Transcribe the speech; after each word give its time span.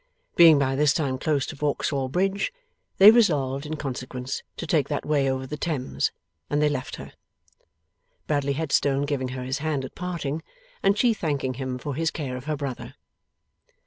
Being 0.35 0.57
by 0.57 0.75
this 0.75 0.93
time 0.93 1.19
close 1.19 1.45
to 1.45 1.55
Vauxhall 1.55 2.09
Bridge, 2.09 2.51
they 2.97 3.11
resolved, 3.11 3.67
in 3.67 3.75
consequence, 3.75 4.41
to 4.57 4.65
take 4.65 4.89
that 4.89 5.05
way 5.05 5.29
over 5.29 5.45
the 5.45 5.57
Thames, 5.57 6.11
and 6.49 6.59
they 6.59 6.69
left 6.69 6.95
her; 6.95 7.13
Bradley 8.25 8.53
Headstone 8.53 9.03
giving 9.05 9.27
her 9.27 9.43
his 9.43 9.59
hand 9.59 9.85
at 9.85 9.93
parting, 9.93 10.41
and 10.81 10.97
she 10.97 11.13
thanking 11.13 11.53
him 11.53 11.77
for 11.77 11.93
his 11.93 12.09
care 12.09 12.35
of 12.35 12.45
her 12.45 12.55
brother. 12.55 12.95